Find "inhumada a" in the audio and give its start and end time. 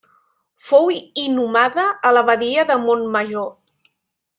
1.25-2.15